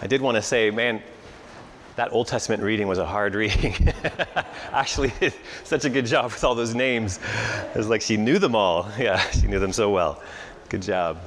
[0.00, 1.02] I did want to say, man,
[1.96, 3.74] that Old Testament reading was a hard reading.
[4.72, 5.34] Ashley did
[5.64, 7.18] such a good job with all those names.
[7.74, 8.86] It was like she knew them all.
[8.98, 10.22] Yeah, she knew them so well.
[10.68, 11.18] Good job.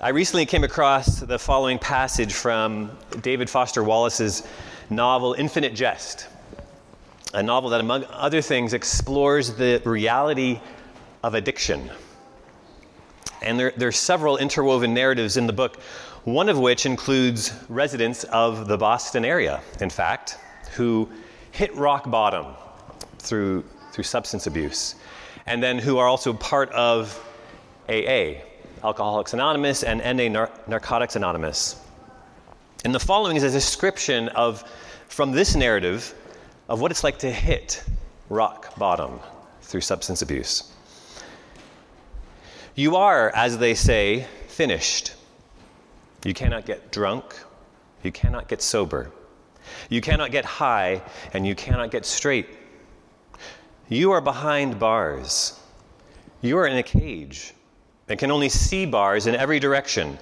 [0.00, 4.46] I recently came across the following passage from David Foster Wallace's
[4.90, 6.28] novel Infinite Jest,
[7.32, 10.60] a novel that, among other things, explores the reality
[11.22, 11.90] of addiction.
[13.42, 15.80] And there, there are several interwoven narratives in the book
[16.24, 20.38] one of which includes residents of the Boston area, in fact,
[20.72, 21.08] who
[21.52, 22.46] hit rock bottom
[23.18, 23.62] through,
[23.92, 24.94] through substance abuse,
[25.46, 27.12] and then who are also part of
[27.90, 28.40] AA,
[28.82, 31.76] Alcoholics Anonymous, and NA Nar- Narcotics Anonymous.
[32.86, 34.64] And the following is a description of,
[35.08, 36.14] from this narrative,
[36.70, 37.84] of what it's like to hit
[38.30, 39.20] rock bottom
[39.60, 40.72] through substance abuse.
[42.74, 45.12] You are, as they say, finished.
[46.24, 47.24] You cannot get drunk.
[48.02, 49.10] You cannot get sober.
[49.88, 52.48] You cannot get high, and you cannot get straight.
[53.88, 55.60] You are behind bars.
[56.40, 57.52] You are in a cage
[58.08, 60.18] and can only see bars in every direction.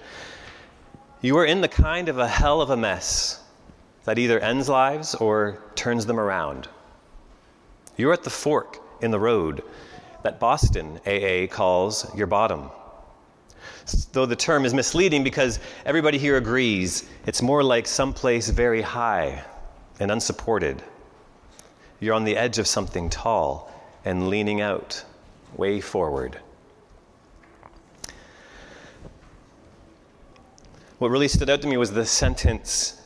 [1.21, 3.41] You are in the kind of a hell of a mess
[4.05, 6.69] that either ends lives or turns them around.
[7.97, 9.63] You're at the fork in the road
[10.23, 12.71] that Boston AA calls your bottom
[14.13, 19.43] though the term is misleading because everybody here agrees it's more like someplace very high
[20.01, 20.83] and unsupported.
[22.01, 23.73] You're on the edge of something tall
[24.05, 25.05] and leaning out
[25.57, 26.39] way forward.
[30.99, 33.01] What really stood out to me was the sentence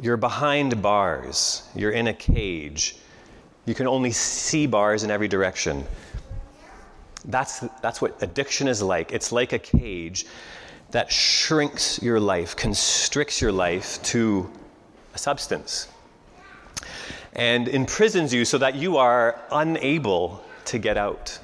[0.00, 2.96] You're behind bars, you're in a cage.
[3.64, 5.84] You can only see bars in every direction.
[7.26, 9.12] That's, that's what addiction is like.
[9.12, 10.26] It's like a cage
[10.92, 14.50] that shrinks your life, constricts your life to
[15.14, 15.88] a substance,
[17.32, 21.38] and imprisons you so that you are unable to get out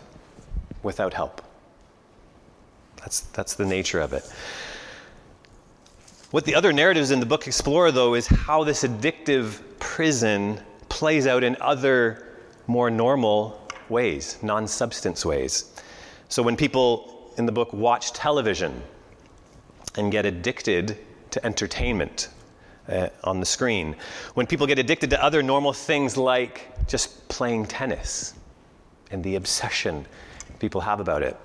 [0.82, 1.43] without help.
[2.97, 4.31] That's, that's the nature of it.
[6.31, 11.26] What the other narratives in the book explore, though, is how this addictive prison plays
[11.26, 12.28] out in other
[12.66, 13.62] more normal
[13.92, 15.66] ways, non substance ways.
[16.28, 18.82] So when people in the book watch television
[19.97, 20.98] and get addicted
[21.30, 22.31] to entertainment
[22.88, 23.97] uh, on the screen,
[24.34, 28.34] when people get addicted to other normal things like just playing tennis
[29.10, 30.06] and the obsession
[30.58, 31.36] people have about it.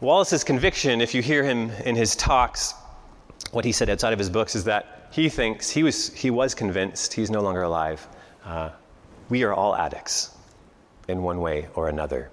[0.00, 2.74] Wallace's conviction, if you hear him in his talks,
[3.52, 6.54] what he said outside of his books is that he thinks, he was, he was
[6.54, 8.06] convinced, he's no longer alive,
[8.44, 8.70] uh,
[9.28, 10.30] we are all addicts
[11.10, 12.30] in one way or another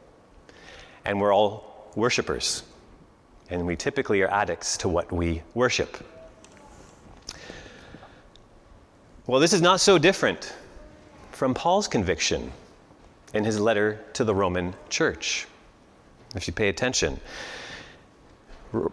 [1.07, 2.63] and we're all worshipers.
[3.49, 5.97] And we typically are addicts to what we worship.
[9.25, 10.53] Well, this is not so different
[11.31, 12.51] from Paul's conviction
[13.33, 15.47] in his letter to the Roman church.
[16.35, 17.19] If you pay attention,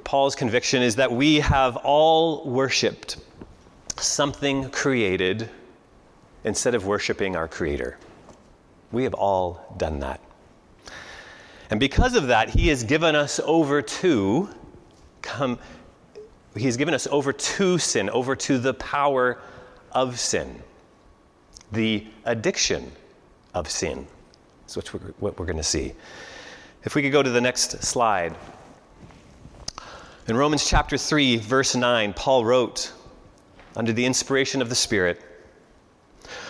[0.04, 3.16] Paul's conviction is that we have all worshiped
[3.96, 5.50] something created
[6.44, 7.98] instead of worshiping our Creator.
[8.94, 10.20] We have all done that.
[11.70, 14.48] And because of that, he has given us over to
[15.22, 15.58] come
[16.56, 19.40] he's given us over to sin, over to the power
[19.92, 20.62] of sin.
[21.72, 22.92] The addiction
[23.54, 24.06] of sin.
[24.62, 25.94] That's what we're, what we're going to see.
[26.84, 28.36] If we could go to the next slide.
[30.28, 32.92] In Romans chapter 3, verse 9, Paul wrote,
[33.76, 35.20] under the inspiration of the Spirit,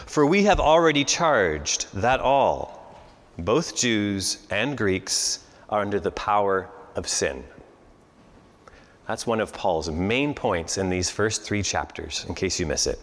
[0.07, 2.97] For we have already charged that all,
[3.39, 7.43] both Jews and Greeks are under the power of sin.
[9.09, 12.87] That's one of Paul's main points in these first three chapters, in case you miss
[12.87, 12.99] it.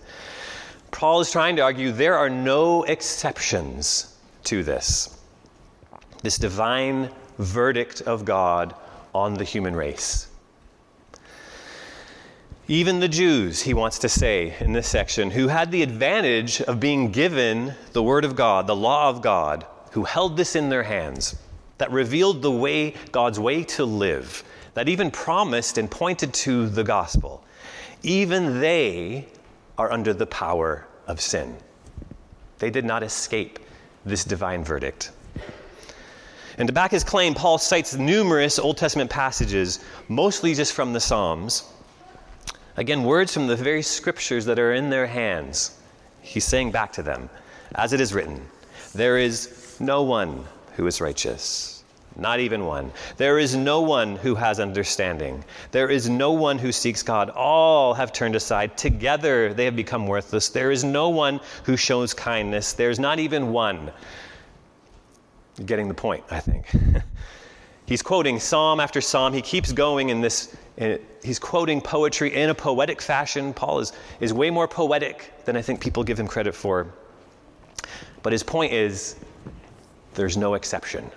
[0.92, 5.20] Paul is trying to argue there are no exceptions to this.
[6.24, 8.76] This divine verdict of God
[9.14, 10.28] on the human race.
[12.72, 16.80] Even the Jews, he wants to say in this section, who had the advantage of
[16.80, 20.84] being given the Word of God, the law of God, who held this in their
[20.84, 21.36] hands,
[21.80, 26.86] that revealed the way, God's way to live, that even promised and pointed to the
[26.86, 27.44] gospel,
[28.04, 29.28] even they
[29.78, 31.58] are under the power of sin.
[32.60, 33.60] They did not escape
[34.06, 35.12] this divine verdict.
[36.58, 41.02] And to back his claim, Paul cites numerous Old Testament passages, mostly just from the
[41.02, 41.66] Psalms.
[42.78, 45.78] Again, words from the very scriptures that are in their hands.
[46.22, 47.30] He's saying back to them,
[47.76, 48.46] as it is written,
[48.94, 50.46] there is no one
[50.76, 51.84] who is righteous.
[52.16, 52.92] Not even one.
[53.18, 55.44] There is no one who has understanding.
[55.72, 57.30] There is no one who seeks God.
[57.30, 58.78] All have turned aside.
[58.78, 60.50] Together they have become worthless.
[60.50, 62.74] There is no one who shows kindness.
[62.74, 63.92] There's not even one.
[65.58, 66.70] You're getting the point, I think.
[67.92, 69.34] he's quoting psalm after psalm.
[69.34, 70.56] He keeps going in this,
[71.22, 73.54] he's quoting poetry in a poetic fashion.
[73.54, 73.92] Paul is,
[74.22, 76.88] is way more poetic than I think people give him credit for.
[78.24, 79.18] But his point is
[80.14, 81.12] there's no exception.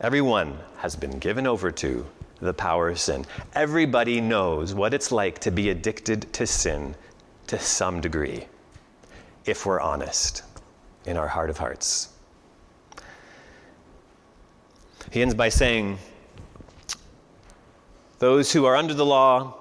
[0.00, 2.06] Everyone has been given over to
[2.40, 3.26] the power of sin.
[3.54, 6.94] Everybody knows what it's like to be addicted to sin
[7.48, 8.46] to some degree,
[9.44, 10.42] if we're honest
[11.04, 12.14] in our heart of hearts.
[15.10, 15.98] He ends by saying,
[18.18, 19.54] Those who are under the law,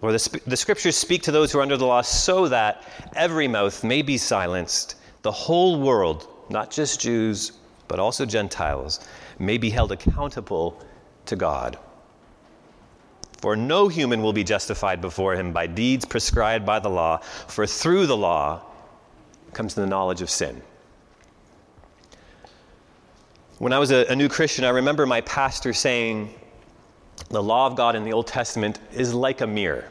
[0.00, 2.82] or the, the scriptures speak to those who are under the law so that
[3.14, 7.52] every mouth may be silenced, the whole world, not just Jews,
[7.88, 9.06] but also Gentiles,
[9.38, 10.82] may be held accountable
[11.26, 11.78] to God.
[13.40, 17.66] For no human will be justified before him by deeds prescribed by the law, for
[17.66, 18.62] through the law
[19.52, 20.62] comes the knowledge of sin.
[23.62, 26.34] When I was a, a, new Christian, I remember my pastor saying,
[27.28, 29.88] The law of God in the Old Testament is like a mirror.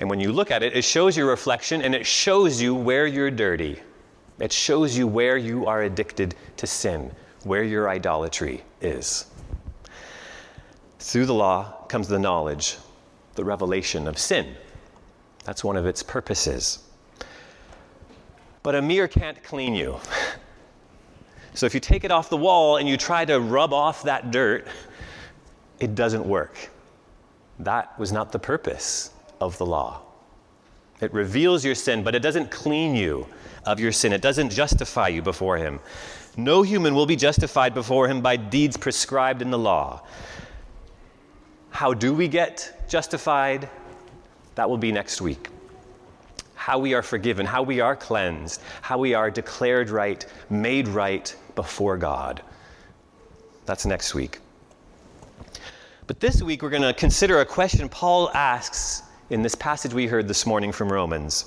[0.00, 3.06] And when you look at it, it shows your reflection and it shows you where
[3.06, 3.82] you're dirty.
[4.38, 7.12] It shows you where you are addicted to sin
[7.42, 9.26] where your idolatry is.
[11.00, 12.78] Through the law comes the knowledge,
[13.34, 14.56] the revelation of sin.
[15.44, 16.78] That's one of its purposes.
[18.62, 20.00] But a mirror can't clean you.
[21.54, 24.30] So if you take it off the wall and you try to rub off that
[24.30, 24.66] dirt,
[25.80, 26.70] it doesn't work.
[27.58, 29.10] That was not the purpose
[29.40, 30.02] of the law.
[31.00, 33.26] It reveals your sin, but it doesn't clean you
[33.66, 34.12] of your sin.
[34.12, 35.80] It doesn't justify you before Him.
[36.36, 40.02] No human will be justified before him by deeds prescribed in the law.
[41.70, 43.68] How do we get justified?
[44.54, 45.48] That will be next week.
[46.54, 51.34] How we are forgiven, how we are cleansed, how we are declared right, made right
[51.54, 52.42] before God.
[53.64, 54.40] That's next week.
[56.06, 60.06] But this week, we're going to consider a question Paul asks in this passage we
[60.06, 61.46] heard this morning from Romans.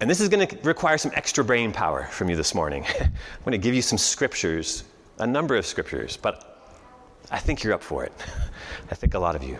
[0.00, 2.84] And this is going to require some extra brain power from you this morning.
[3.00, 3.10] I'm
[3.44, 4.84] going to give you some scriptures,
[5.18, 6.56] a number of scriptures, but
[7.30, 8.12] I think you're up for it.
[8.90, 9.58] I think a lot of you.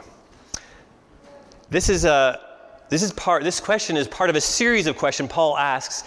[1.71, 2.41] This is a
[2.89, 6.05] this is part this question is part of a series of questions Paul asks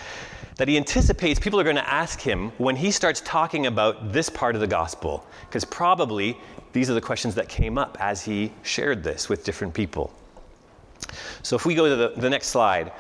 [0.60, 4.28] that he anticipates people are going to ask him when he starts talking about this
[4.28, 6.38] part of the gospel because probably
[6.74, 10.14] these are the questions that came up as he shared this with different people.
[11.44, 12.92] So if we go to the, the next slide,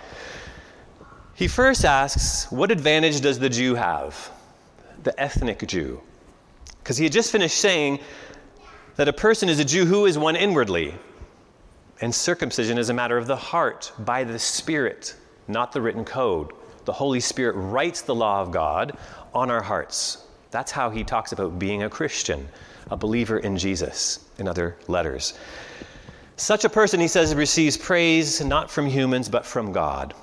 [1.35, 4.31] he first asks, What advantage does the Jew have?
[5.03, 6.00] The ethnic Jew.
[6.81, 8.00] Because he had just finished saying
[8.95, 10.95] that a person is a Jew who is one inwardly.
[12.00, 15.13] And circumcision is a matter of the heart by the Spirit,
[15.50, 16.53] not the written code.
[16.89, 18.97] The Holy Spirit writes the law of God
[19.31, 20.25] on our hearts.
[20.50, 22.47] That's how he talks about being a Christian,
[22.89, 25.36] a believer in Jesus, in other letters.
[26.36, 30.15] Such a person, he says, receives praise not from humans, but from God.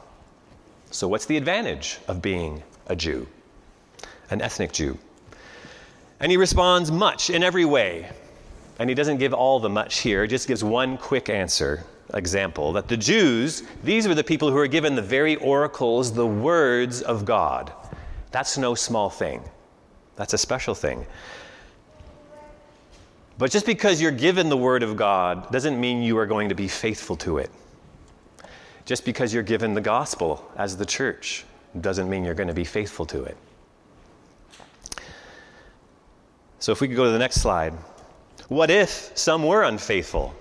[0.90, 3.28] So, what's the advantage of being a Jew,
[4.30, 4.98] an ethnic Jew?
[6.18, 8.10] And he responds, much in every way.
[8.80, 11.84] And he doesn't give all the much here, he just gives one quick answer,
[12.14, 16.26] example that the Jews, these were the people who were given the very oracles, the
[16.26, 17.72] words of God.
[18.30, 19.42] That's no small thing,
[20.16, 21.06] that's a special thing.
[23.38, 26.54] But just because you're given the word of God doesn't mean you are going to
[26.54, 27.50] be faithful to it.
[28.86, 31.44] Just because you're given the gospel as the church
[31.80, 33.36] doesn't mean you're going to be faithful to it.
[36.60, 37.74] So, if we could go to the next slide.
[38.48, 40.34] What if some were unfaithful?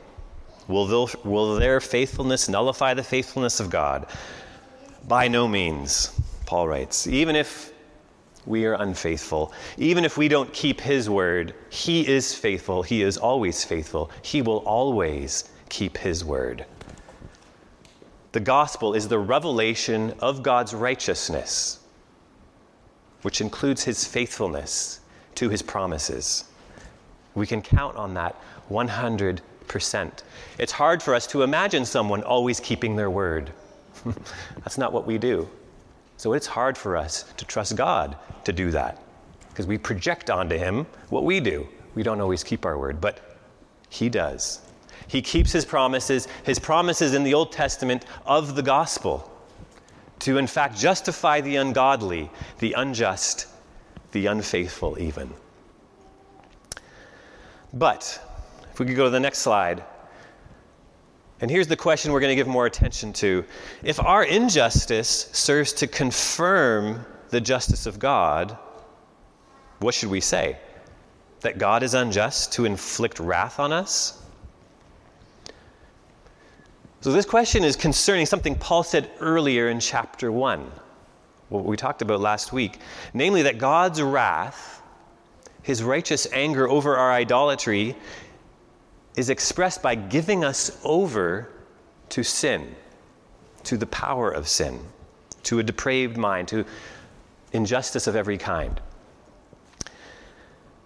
[0.67, 4.07] Will, will their faithfulness nullify the faithfulness of God?
[5.07, 7.05] By no means, Paul writes.
[7.05, 7.71] Even if
[8.45, 12.83] we are unfaithful, even if we don't keep his word, he is faithful.
[12.83, 14.09] He is always faithful.
[14.21, 16.65] He will always keep his word.
[18.31, 21.79] The gospel is the revelation of God's righteousness,
[23.21, 24.99] which includes his faithfulness
[25.35, 26.45] to his promises.
[27.33, 28.35] We can count on that
[28.69, 29.39] 100%.
[30.57, 33.51] It's hard for us to imagine someone always keeping their word.
[34.57, 35.49] That's not what we do.
[36.17, 39.01] So it's hard for us to trust God to do that
[39.49, 41.67] because we project onto him what we do.
[41.93, 43.37] We don't always keep our word, but
[43.89, 44.61] he does.
[45.07, 49.31] He keeps his promises, his promises in the Old Testament of the gospel,
[50.19, 52.29] to in fact justify the ungodly,
[52.59, 53.47] the unjust,
[54.11, 55.33] the unfaithful, even.
[57.73, 58.19] But,
[58.75, 59.85] if we could go to the next slide.
[61.39, 63.45] And here's the question we're going to give more attention to.
[63.83, 68.57] If our injustice serves to confirm the justice of God,
[69.79, 70.57] what should we say?
[71.39, 74.21] That God is unjust to inflict wrath on us?
[76.99, 80.69] So, this question is concerning something Paul said earlier in chapter 1,
[81.47, 82.79] what we talked about last week,
[83.13, 84.81] namely that God's wrath,
[85.61, 87.95] his righteous anger over our idolatry,
[89.15, 91.49] is expressed by giving us over
[92.09, 92.75] to sin,
[93.63, 94.79] to the power of sin,
[95.43, 96.65] to a depraved mind, to
[97.53, 98.79] injustice of every kind.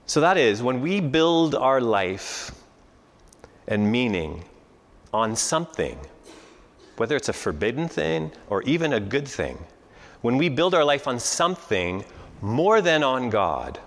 [0.06, 2.52] So that is, when we build our life
[3.68, 4.44] and meaning
[5.14, 5.98] on something,
[6.98, 9.58] whether it's a forbidden thing or even a good thing,
[10.22, 12.04] when we build our life on something
[12.42, 13.80] more than on God,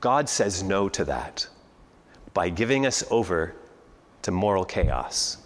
[0.00, 1.48] God says no to that
[2.36, 3.54] by giving us over
[4.20, 5.38] to moral chaos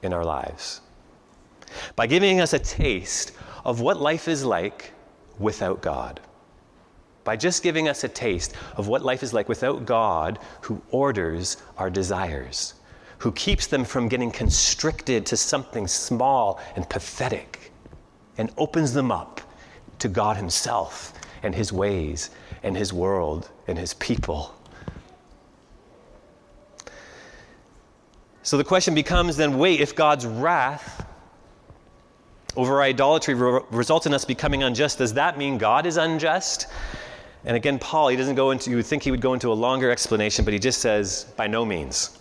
[0.00, 0.80] in our lives,
[1.94, 3.32] by giving us a taste
[3.66, 4.94] of what life is like
[5.38, 6.20] without God,
[7.22, 11.58] by just giving us a taste of what life is like without God who orders
[11.76, 12.76] our desires
[13.18, 17.70] who keeps them from getting constricted to something small and pathetic
[18.38, 19.42] and opens them up
[19.98, 21.12] to God Himself
[21.42, 22.30] and His ways
[22.62, 24.54] and His world and His people.
[28.42, 31.06] So the question becomes then wait, if God's wrath
[32.56, 36.66] over idolatry re- results in us becoming unjust, does that mean God is unjust?
[37.44, 39.54] And again, Paul, he doesn't go into, you would think he would go into a
[39.54, 42.18] longer explanation, but he just says, by no means.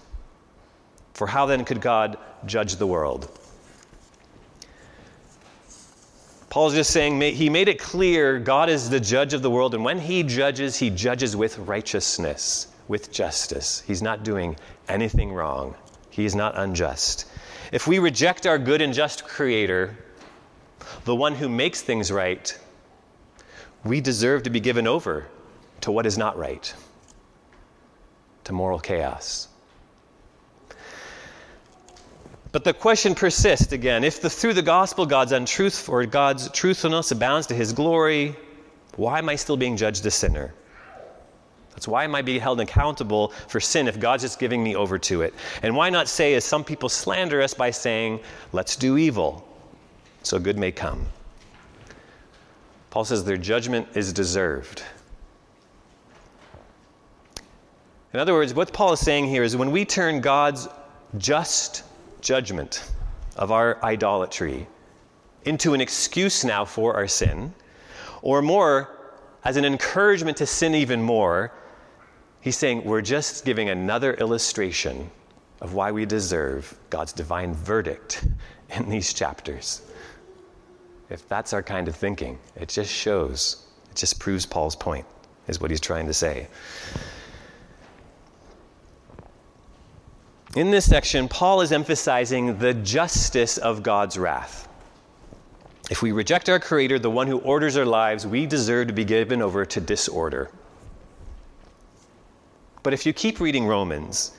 [1.14, 3.30] For how then could God judge the world?
[6.50, 9.86] Paul's just saying he made it clear God is the judge of the world, and
[9.86, 13.84] when he judges, he judges with righteousness, with justice.
[13.88, 14.58] He's not doing
[14.90, 15.76] anything wrong,
[16.12, 17.26] he is not unjust.
[17.72, 19.98] If we reject our good and just Creator,
[21.06, 22.58] the one who makes things right,
[23.84, 25.28] we deserve to be given over
[25.82, 26.74] to what is not right,
[28.44, 29.48] to moral chaos.
[32.52, 37.12] But the question persists again if the, through the gospel God's untruth or God's truthfulness
[37.12, 38.36] abounds to his glory,
[38.98, 40.54] why am I still being judged a sinner?
[41.74, 45.00] That's why am I being held accountable for sin if God's just giving me over
[45.00, 45.34] to it?
[45.64, 48.20] And why not say, as some people slander us by saying,
[48.52, 49.48] let's do evil
[50.24, 51.06] so good may come?
[52.90, 54.84] Paul says their judgment is deserved.
[58.14, 60.68] In other words, what Paul is saying here is when we turn God's
[61.18, 61.84] just
[62.20, 62.92] judgment
[63.38, 64.68] of our idolatry
[65.46, 67.54] into an excuse now for our sin,
[68.22, 68.98] or more,
[69.46, 71.54] as an encouragement to sin even more,
[72.42, 75.10] he's saying we're just giving another illustration
[75.62, 78.26] of why we deserve God's divine verdict
[78.76, 79.84] in these chapters.
[81.10, 85.06] If that's our kind of thinking, it just shows, it just proves Paul's point,
[85.48, 86.48] is what he's trying to say.
[90.56, 94.68] In this section, Paul is emphasizing the justice of God's wrath.
[95.90, 99.06] If we reject our Creator, the one who orders our lives, we deserve to be
[99.06, 100.50] given over to disorder.
[102.84, 104.32] But if you keep reading Romans,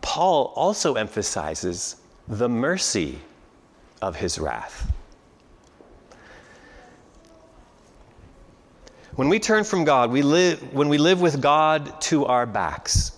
[0.00, 1.96] Paul also emphasizes
[2.28, 3.18] the mercy
[4.02, 4.92] of his wrath.
[9.14, 13.12] When we turn from God, we live, when we live with God to our backs,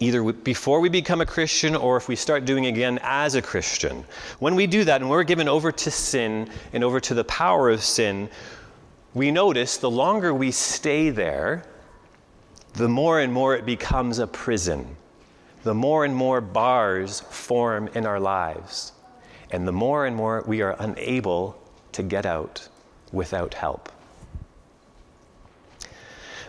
[0.00, 4.04] either before we become a Christian or if we start doing again as a Christian.
[4.40, 7.70] When we do that and we're given over to sin and over to the power
[7.70, 8.28] of sin,
[9.14, 11.64] we notice the longer we stay there,
[12.76, 14.96] the more and more it becomes a prison.
[15.64, 18.92] The more and more bars form in our lives.
[19.50, 21.60] And the more and more we are unable
[21.92, 22.68] to get out
[23.12, 23.90] without help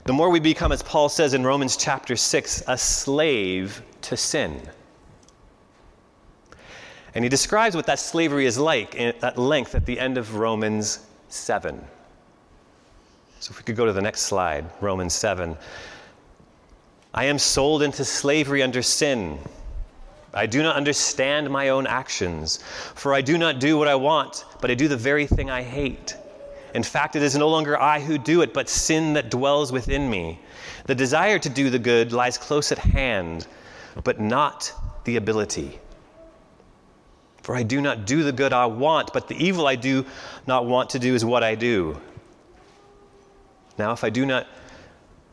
[0.07, 4.61] the more we become, as Paul says in Romans chapter 6, a slave to sin.
[7.13, 11.05] And he describes what that slavery is like at length at the end of Romans
[11.27, 11.85] 7.
[13.41, 15.57] So if we could go to the next slide, Romans 7.
[17.13, 19.39] I am sold into slavery under sin.
[20.33, 22.59] I do not understand my own actions,
[22.95, 25.63] for I do not do what I want, but I do the very thing I
[25.63, 26.15] hate.
[26.73, 30.09] In fact, it is no longer I who do it, but sin that dwells within
[30.09, 30.39] me.
[30.85, 33.47] The desire to do the good lies close at hand,
[34.03, 34.71] but not
[35.05, 35.79] the ability.
[37.41, 40.05] For I do not do the good I want, but the evil I do
[40.45, 41.97] not want to do is what I do.
[43.77, 44.47] Now, if I do not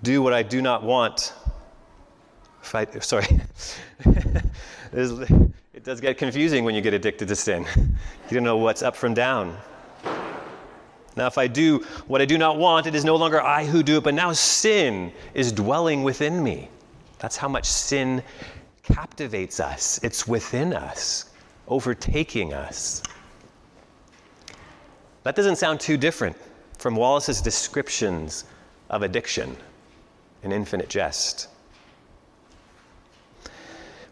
[0.02, 1.35] do what I do not want,
[2.73, 3.26] I, sorry,
[4.94, 7.66] it does get confusing when you get addicted to sin.
[7.76, 9.56] You don't know what's up from down.
[11.16, 13.83] Now, if I do what I do not want, it is no longer I who
[13.83, 16.68] do it, but now sin is dwelling within me.
[17.18, 18.23] That's how much sin
[18.83, 20.00] captivates us.
[20.02, 21.26] It's within us,
[21.68, 23.02] overtaking us.
[25.23, 26.37] That doesn't sound too different
[26.78, 28.44] from Wallace's descriptions
[28.90, 29.56] of addiction
[30.42, 31.49] in Infinite Jest.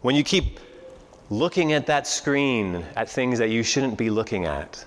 [0.03, 0.59] When you keep
[1.29, 4.85] looking at that screen at things that you shouldn't be looking at,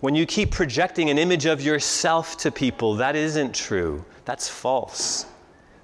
[0.00, 4.02] when you keep projecting an image of yourself to people, that isn't true.
[4.24, 5.26] That's false.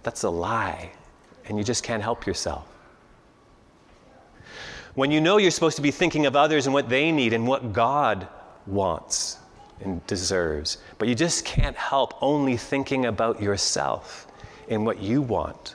[0.03, 0.93] That's a lie.
[1.45, 2.67] And you just can't help yourself.
[4.95, 7.47] When you know you're supposed to be thinking of others and what they need and
[7.47, 8.27] what God
[8.67, 9.37] wants
[9.83, 14.27] and deserves, but you just can't help only thinking about yourself
[14.71, 15.75] and what you want.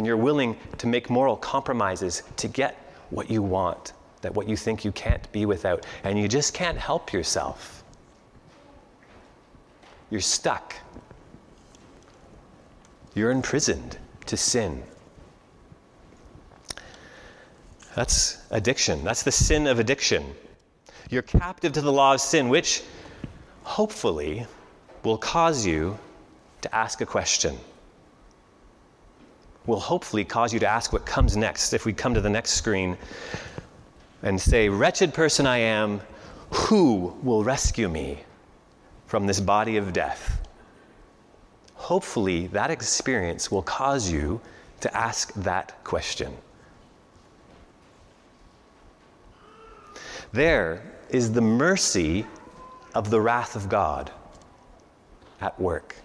[0.00, 3.92] And you're willing to make moral compromises to get what you want
[4.22, 7.84] that what you think you can't be without, and you just can't help yourself.
[10.08, 10.74] You're stuck.
[13.14, 14.82] You're imprisoned to sin.
[17.94, 19.04] That's addiction.
[19.04, 20.24] That's the sin of addiction.
[21.10, 22.82] You're captive to the law of sin, which
[23.64, 24.46] hopefully
[25.02, 25.98] will cause you
[26.62, 27.58] to ask a question.
[29.66, 32.52] Will hopefully cause you to ask what comes next if we come to the next
[32.52, 32.96] screen
[34.22, 36.00] and say, Wretched person I am,
[36.50, 38.24] who will rescue me
[39.06, 40.40] from this body of death?
[41.74, 44.40] Hopefully, that experience will cause you
[44.80, 46.36] to ask that question.
[50.32, 52.24] There is the mercy
[52.94, 54.10] of the wrath of God
[55.40, 55.96] at work.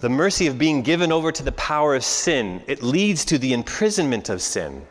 [0.00, 3.52] The mercy of being given over to the power of sin, it leads to the
[3.52, 4.86] imprisonment of sin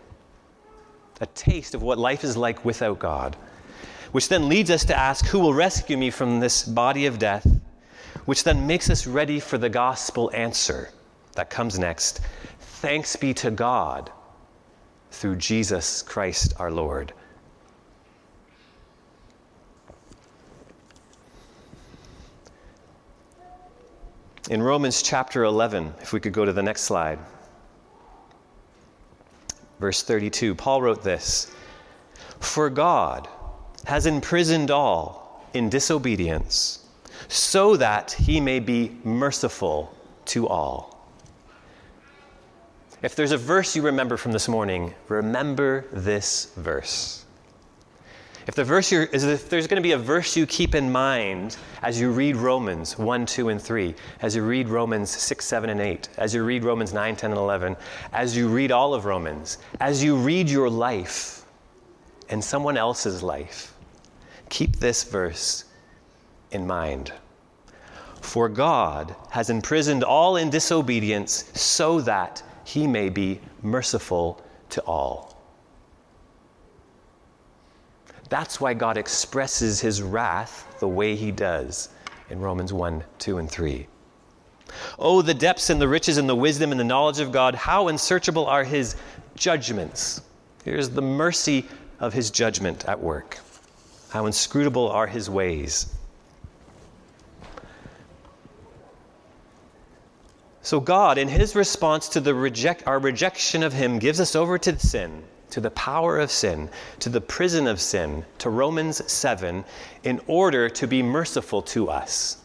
[1.22, 3.36] a taste of what life is like without God,
[4.12, 7.45] which then leads us to ask, Who will rescue me from this body of death?
[8.26, 10.89] Which then makes us ready for the gospel answer
[11.34, 12.22] that comes next.
[12.60, 14.12] Thanks be to God
[15.12, 17.13] through Jesus Christ our Lord.
[24.50, 27.20] In Romans chapter 11, if we could go to the next slide
[29.80, 31.52] verse 32, Paul wrote this
[32.40, 33.28] For God
[33.86, 36.86] has imprisoned all in disobedience,
[37.28, 41.08] so that he may be merciful to all.
[43.02, 47.24] If there's a verse you remember from this morning, remember this verse.
[48.50, 51.56] If, the verse is if there's going to be a verse you keep in mind
[51.84, 55.80] as you read Romans 1, 2, and 3, as you read Romans 6, 7, and
[55.80, 57.78] 8, as you read Romans 9, 10, and 11,
[58.12, 61.46] as you read all of Romans, as you read your life
[62.30, 63.76] and someone else's life,
[64.50, 65.66] keep this verse
[66.50, 67.14] in mind.
[68.20, 75.29] For God has imprisoned all in disobedience so that he may be merciful to all.
[78.30, 81.89] That's why God expresses his wrath the way he does
[82.30, 83.88] in Romans 1, 2, and 3.
[85.00, 87.88] Oh, the depths and the riches and the wisdom and the knowledge of God, how
[87.88, 88.96] unsearchable are his
[89.36, 90.22] judgments.
[90.63, 91.65] Here's the mercy
[92.00, 93.39] of his judgment at work.
[94.10, 95.92] How inscrutable are his ways.
[100.62, 104.60] So, God, in his response to the reject, our rejection of him, gives us over
[104.60, 109.64] to sin to the power of sin, to the prison of sin, to Romans 7,
[110.04, 112.38] in order to be merciful to us.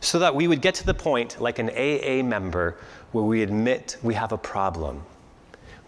[0.00, 2.76] So that we would get to the point, like an AA member,
[3.12, 5.02] where we admit we have a problem.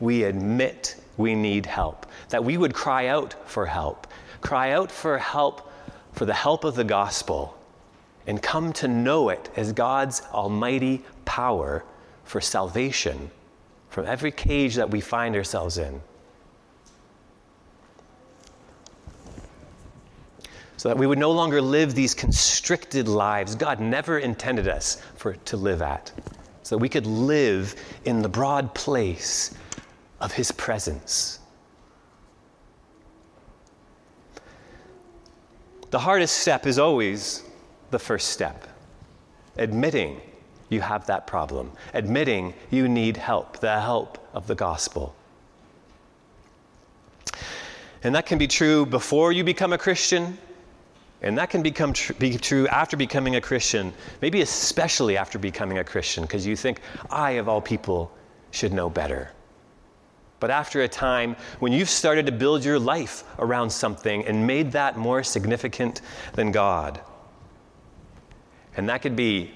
[0.00, 2.06] We admit we need help.
[2.30, 4.06] That we would cry out for help.
[4.40, 5.70] Cry out for help,
[6.12, 7.56] for the help of the gospel,
[8.26, 11.84] and come to know it as God's almighty power
[12.24, 13.30] for salvation
[13.90, 16.00] from every cage that we find ourselves in.
[20.80, 25.34] So that we would no longer live these constricted lives God never intended us for
[25.34, 26.10] to live at,
[26.62, 27.74] so that we could live
[28.06, 29.54] in the broad place
[30.20, 31.38] of His presence.
[35.90, 37.42] The hardest step is always
[37.90, 38.66] the first step
[39.58, 40.18] admitting
[40.70, 45.14] you have that problem, admitting you need help, the help of the gospel.
[48.02, 50.38] And that can be true before you become a Christian
[51.22, 55.78] And that can become tr- be true after becoming a Christian, maybe especially after becoming
[55.78, 56.80] a Christian, because you think,
[57.10, 58.10] I, of all people,
[58.52, 59.30] should know better.
[60.40, 64.72] But after a time when you've started to build your life around something and made
[64.72, 66.00] that more significant
[66.32, 67.00] than God,
[68.76, 69.52] and that could be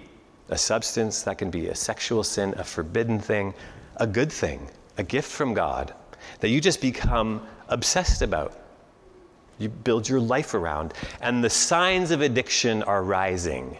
[0.50, 3.54] a substance, that can be a sexual sin, a forbidden thing,
[3.96, 5.94] a good thing, a gift from God
[6.40, 8.63] that you just become obsessed about.
[9.58, 13.78] You build your life around, and the signs of addiction are rising.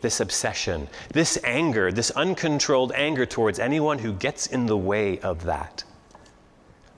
[0.00, 5.44] This obsession, this anger, this uncontrolled anger towards anyone who gets in the way of
[5.44, 5.84] that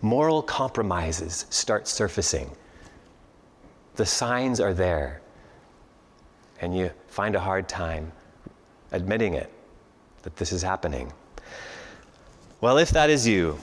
[0.02, 2.50] moral compromises start surfacing.
[3.96, 5.20] The signs are there,
[6.60, 8.12] and you find a hard time
[8.92, 9.52] admitting it,
[10.22, 11.12] that this is happening.
[12.60, 13.58] Well, if that is you,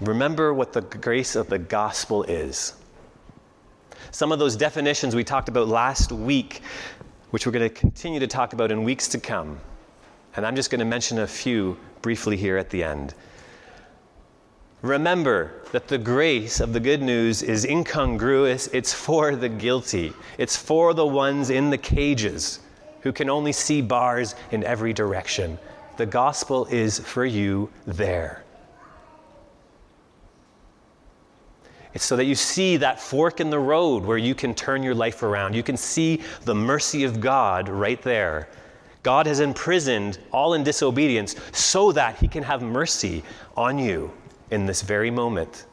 [0.00, 2.74] remember what the grace of the gospel is.
[4.10, 6.62] Some of those definitions we talked about last week,
[7.30, 9.60] which we're going to continue to talk about in weeks to come.
[10.36, 13.14] And I'm just going to mention a few briefly here at the end.
[14.82, 18.68] Remember that the grace of the good news is incongruous.
[18.68, 22.60] It's for the guilty, it's for the ones in the cages
[23.00, 25.58] who can only see bars in every direction.
[25.96, 28.44] The gospel is for you there.
[31.98, 34.94] It's so that you see that fork in the road where you can turn your
[34.94, 35.56] life around.
[35.56, 38.48] You can see the mercy of God right there.
[39.02, 43.24] God has imprisoned all in disobedience so that he can have mercy
[43.56, 44.12] on you
[44.52, 45.66] in this very moment.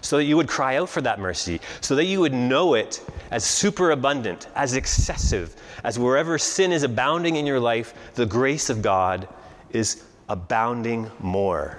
[0.00, 3.08] So that you would cry out for that mercy, so that you would know it
[3.30, 8.82] as superabundant, as excessive, as wherever sin is abounding in your life, the grace of
[8.82, 9.28] God
[9.70, 11.78] is abounding more.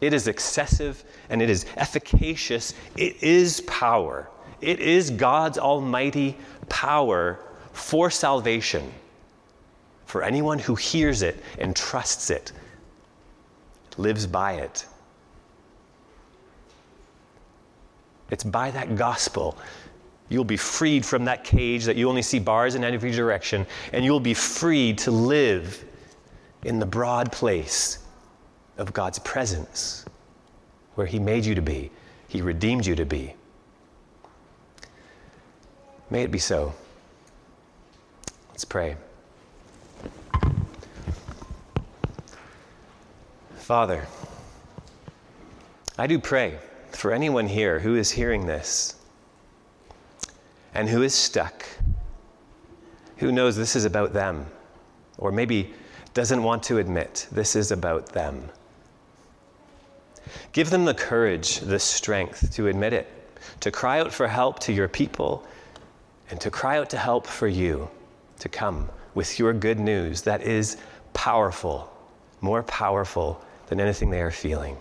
[0.00, 2.74] It is excessive and it is efficacious.
[2.96, 4.28] It is power.
[4.60, 6.36] It is God's almighty
[6.68, 7.38] power
[7.72, 8.92] for salvation
[10.06, 12.52] for anyone who hears it and trusts it
[13.98, 14.86] lives by it.
[18.30, 19.58] It's by that gospel
[20.28, 24.04] you'll be freed from that cage that you only see bars in every direction, and
[24.04, 25.84] you'll be free to live
[26.64, 27.98] in the broad place
[28.78, 30.04] of God's presence,
[30.94, 31.90] where He made you to be,
[32.28, 33.34] He redeemed you to be.
[36.10, 36.72] May it be so.
[38.50, 38.96] Let's pray.
[43.56, 44.06] Father,
[45.98, 46.58] I do pray
[46.92, 48.94] for anyone here who is hearing this
[50.74, 51.66] and who is stuck,
[53.18, 54.46] who knows this is about them,
[55.18, 55.74] or maybe
[56.14, 58.48] doesn't want to admit this is about them.
[60.52, 63.06] Give them the courage, the strength to admit it,
[63.60, 65.46] to cry out for help to your people,
[66.30, 67.88] and to cry out to help for you
[68.38, 70.76] to come with your good news that is
[71.12, 71.90] powerful,
[72.40, 74.76] more powerful than anything they are feeling.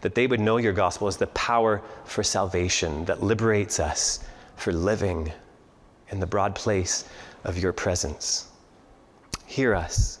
[0.00, 4.20] That they would know your gospel as the power for salvation that liberates us
[4.56, 5.32] for living
[6.10, 7.04] in the broad place
[7.44, 8.48] of your presence.
[9.46, 10.20] Hear us,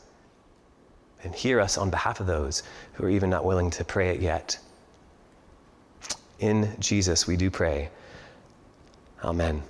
[1.22, 2.62] and hear us on behalf of those
[2.98, 4.58] who are even not willing to pray it yet.
[6.40, 7.90] In Jesus, we do pray.
[9.22, 9.62] Amen.